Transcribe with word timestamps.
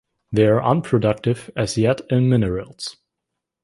They 0.31 0.47
are 0.47 0.63
unproductive 0.63 1.51
as 1.55 1.77
yet 1.77 2.01
in 2.09 2.27
minerals. 2.27 2.97